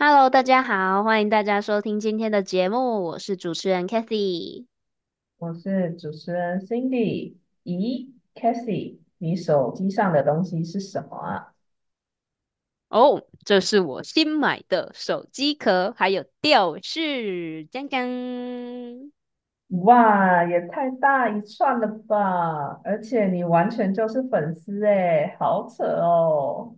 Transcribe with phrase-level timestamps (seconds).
[0.00, 4.64] 大家好，欢迎大家收听今天的节目，我是主持人 Kathy，
[5.36, 7.34] 我是主持人 Cindy。
[7.64, 11.52] 咦 c a t h y 你手机上的东西是什么啊？
[12.88, 19.10] 哦，这是我新买的手机壳，还有吊饰，锵锵。
[19.84, 22.80] 哇，也太大一串了吧！
[22.84, 26.74] 而且你完全就是粉丝哎，好扯哦。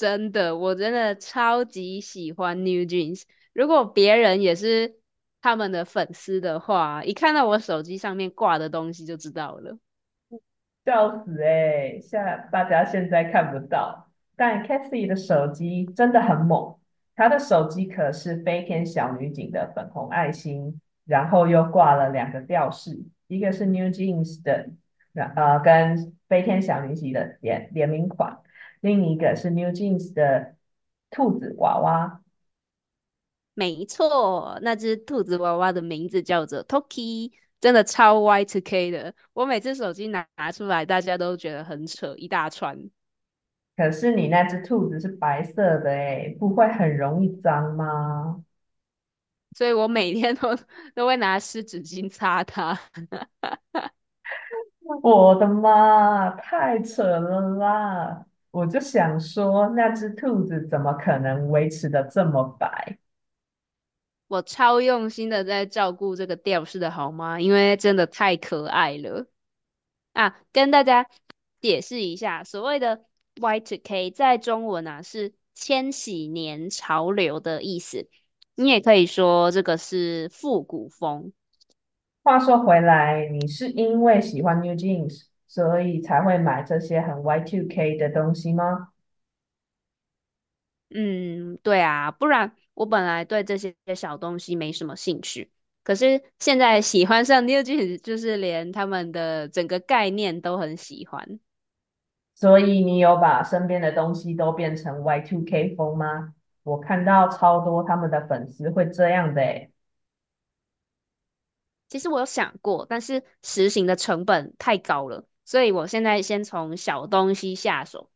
[0.00, 3.24] 真的，我真的超级喜欢 New Jeans。
[3.52, 4.94] 如果别人也是
[5.42, 9.76] 他们的粉丝的话，一看到我手机上面挂的东西就知道了。
[10.86, 12.00] 笑死哎！
[12.00, 12.18] 现
[12.50, 16.76] 大家现在看不到，但 Kathy 的手机真的很猛。
[17.14, 24.70] 她的手机壳是飞天小女警的粉红爱心，然后又挂了两个吊饰，一个是 New Jeans 的，
[25.36, 28.38] 呃，跟飞天小女警的联联名款。
[28.80, 30.56] 另一个是 New Jeans 的
[31.10, 32.22] 兔子娃娃，
[33.54, 39.14] 没错，那只兔子娃娃的名字叫做 Toki，真的超 Y2K 的。
[39.34, 42.90] 我每次手机拿拿出来，大家都觉得很扯，一大串。
[43.76, 48.44] 可是你那只兔子是白色的诶，不会很容易脏吗？
[49.56, 50.56] 所以我每天都
[50.94, 52.78] 都会拿湿纸巾擦它。
[55.02, 58.26] 我的妈，太扯了啦！
[58.50, 62.98] 我就想说，那只兔子怎么可能维持的这么白？
[64.26, 67.40] 我超用心的在照顾这个吊饰的好吗？
[67.40, 69.26] 因为真的太可爱了
[70.12, 70.36] 啊！
[70.52, 71.08] 跟大家
[71.60, 73.04] 解释一下，所谓的
[73.36, 78.08] Y2K 在中文啊是千禧年潮流的意思，
[78.54, 81.32] 你也可以说这个是复古风。
[82.22, 85.29] 话说回来，你是因为喜欢 New Jeans？
[85.50, 88.90] 所以才会买这些很 Y2K 的东西吗？
[90.90, 95.50] 嗯，对啊，不然我本来对这些小东西没什么兴趣，
[95.84, 101.40] 可是现在喜欢上 New Jeans，就是连他们的整个概念都很喜欢。
[102.34, 106.34] 所以你有把身边的东西都变成 Y2K 风吗？
[106.62, 109.70] 我看到超多他们的粉丝会这样的诶。
[111.88, 115.26] 其实我有想过，但是实行的成本太高了。
[115.50, 118.08] 所以我现在先从小东西下手，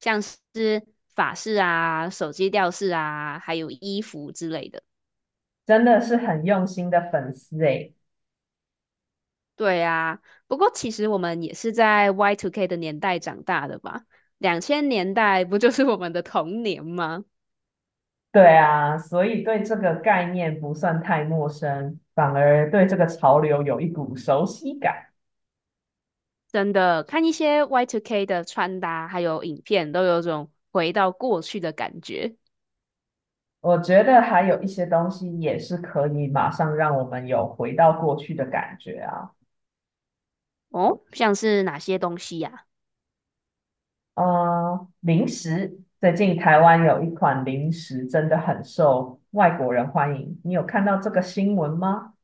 [0.00, 4.82] 像是法式啊、手机吊饰啊，还有衣服之类的。
[5.66, 7.94] 真的是很用心的粉丝诶。
[9.54, 14.06] 对啊，不过其实我们也是在 Y2K 的年代长大的吧？
[14.38, 17.26] 两千年代不就是我们的童年吗？
[18.32, 25.07] 对啊，所以对这个概念不算太陌生，反而对这个潮流有一股熟悉感。
[26.48, 32.36] 真的看一些 Y2K 的穿搭，还有影片，都有种回到过去的感觉。
[33.60, 39.32] 我觉得还有一些东西也是可以马上让我们有回到过去的感觉啊。
[40.70, 42.64] 哦，像是哪些东西呀？
[44.14, 52.14] 呃，零食，最近台湾有一款零食真的很受外国人欢迎，你有看到这个新闻吗？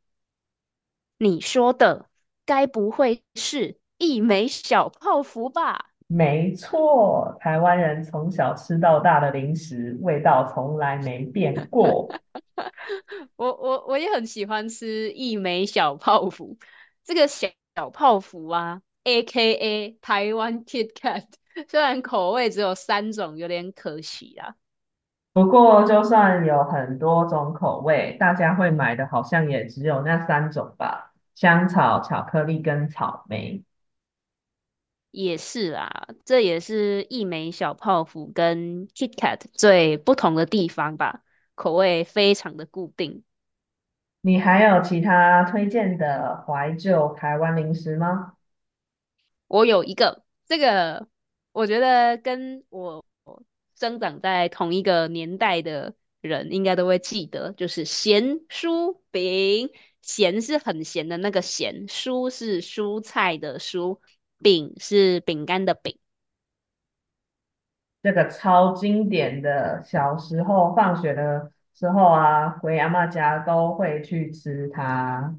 [1.19, 2.09] 你说的
[2.47, 3.79] 该不会是？
[3.99, 12.09] 一枚小泡芙吧，没错，台湾人从小吃到大的零食，味道从来没变过。
[13.37, 16.57] 我我我也很喜欢吃一枚小泡芙，
[17.05, 17.49] 这个小
[17.93, 21.25] 泡芙啊，A.K.A 台湾 KitKat，
[21.69, 24.55] 虽然口味只有三种，有点可惜啦。
[25.33, 33.65] 不过就算有很多种口味，大家会买的好像也只有那三种吧：香草、巧克力跟草莓。
[35.15, 41.23] 也是啊，这也是一枚小泡芙跟 KitKat 最不同的地方吧，
[41.55, 43.23] 口味非常的固定。
[44.23, 48.33] 你还有其他推荐的怀旧台湾零食吗？
[49.47, 51.07] 我有一个，这个
[51.53, 53.05] 我觉得跟我
[53.77, 59.71] 生长在同一个年代的人应该都会记得，就是咸酥饼。
[60.03, 64.01] 咸是很咸的那个咸，蔬是蔬菜的蔬，
[64.39, 65.99] 饼是饼干的饼。
[68.03, 75.35] 这个超经典的，小时候放学的时候啊，回阿妈家都会去吃它。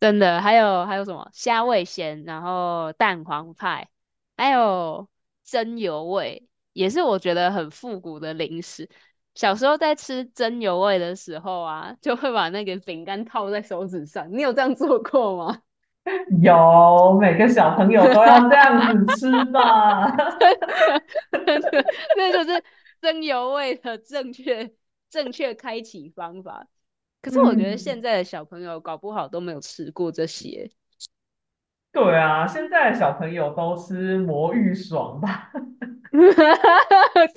[0.00, 3.88] 真的，还有还有什么虾味咸，然后蛋黄派，
[4.36, 5.08] 还有
[5.44, 8.90] 蒸油味，也是我觉得很复古的零食。
[9.36, 14.28] 小时候在吃蒸油味的时候啊，就会把那个饼干套在手指上。
[14.32, 15.62] 你有这样做过吗？
[16.42, 20.10] 有，每个小朋友都要这样子吃吧。
[22.16, 22.62] 那就是
[23.00, 24.72] 蒸油味的正确
[25.10, 26.66] 正确开启方法。
[27.20, 30.70] 可是我觉得现在的小朋友搞不好都没有吃过这些。
[31.92, 35.52] 对啊，现在的小朋友都吃魔芋爽吧？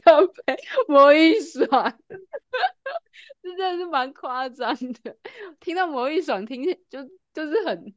[0.04, 0.58] 咖啡
[0.88, 1.94] 魔芋爽，
[3.44, 5.16] 这真的是蛮夸张的。
[5.60, 7.04] 听到魔芋爽，听就
[7.34, 7.94] 就是很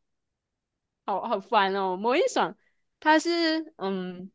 [1.08, 1.96] 好好烦哦。
[1.96, 2.54] 魔芋爽
[3.00, 4.30] 它是嗯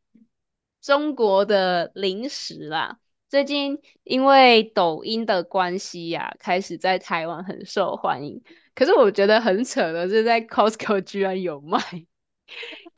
[0.80, 2.98] 中国的零食啦，
[3.28, 8.42] 最近因为抖音的关系呀，开始在台湾很受欢迎。
[8.74, 11.78] 可是我觉得很扯的是，在 Costco 居然有卖。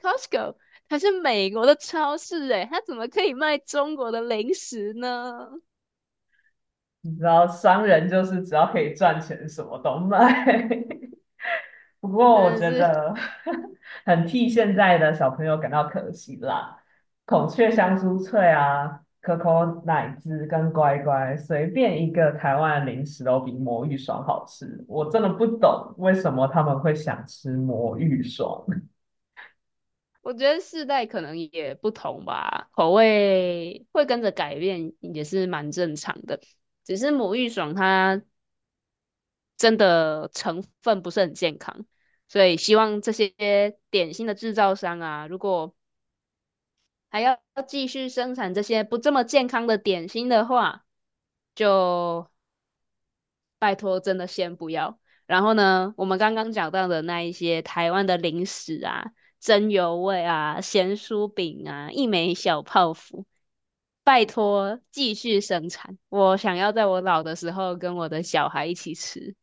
[0.00, 0.56] Costco
[0.88, 5.50] 它是美国的超市，哎，它怎么可以卖中国的零食呢？
[7.02, 10.56] 你知道，商人就是只要可以赚钱，什么都卖。
[12.06, 13.14] 不过我觉得
[14.05, 16.79] 很替现在的小朋友感到可惜啦。
[17.25, 24.85] 孔雀香酥脆啊，可口奶汁跟乖乖，随便一个台湾零食都比魔芋爽好吃。
[24.87, 28.64] 我真的不懂为什么他们会想吃魔芋爽。
[30.23, 36.41] 我觉得世代可能也不同吧，口味会跟着改变，也是蛮正常的。
[36.85, 38.23] 只是魔芋爽它
[39.56, 41.87] 真的成分不是很健康，
[42.28, 45.75] 所以希望这些点心的制造商啊，如果
[47.08, 50.84] 还要继续生产这些不这么健康的点心的话，
[51.55, 52.28] 就
[53.58, 54.99] 拜托真的先不要。
[55.26, 59.12] 然后呢，我们刚刚讲到的那一些台湾的零食啊。
[59.38, 63.26] 蒸油味啊，咸酥饼啊，一枚小泡芙，
[64.02, 69.37] 拜托继续生产，我想要在我老的时候跟我的小孩一起吃。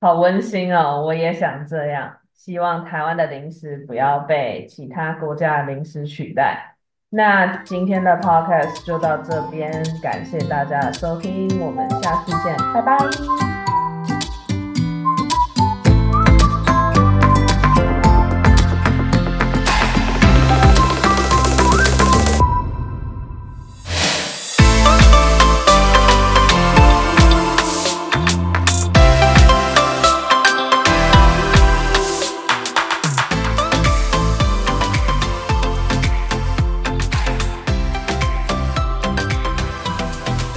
[0.00, 2.12] 好温馨哦，我也想这样。
[2.34, 6.76] 希望台湾的零食不要被其他国家的零食取代。
[7.10, 13.57] 那今天的 podcast 就到这边，感谢大家的收听，我们下次见，拜拜。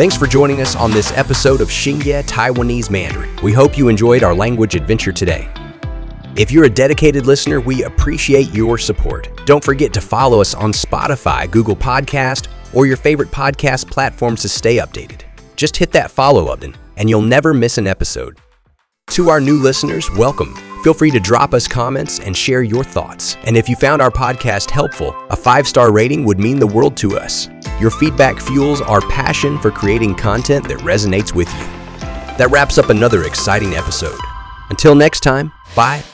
[0.02, 3.30] Thanks for joining us on this episode of Xingye Taiwanese Mandarin.
[3.44, 5.48] We hope you enjoyed our language adventure today.
[6.36, 9.30] If you're a dedicated listener, we appreciate your support.
[9.46, 14.50] Don't forget to follow us on Spotify, Google Podcast, or your favorite podcast platforms to
[14.50, 15.22] stay updated.
[15.56, 18.40] Just hit that follow button and you'll never miss an episode.
[19.12, 20.56] To our new listeners, welcome.
[20.84, 23.36] Feel free to drop us comments and share your thoughts.
[23.44, 26.96] And if you found our podcast helpful, a five star rating would mean the world
[26.98, 27.50] to us.
[27.82, 31.66] Your feedback fuels our passion for creating content that resonates with you.
[32.38, 34.18] That wraps up another exciting episode.
[34.70, 36.06] Until next time, bye